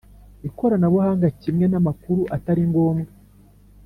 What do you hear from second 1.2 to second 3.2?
kimwe n amakuru Atari ngombwa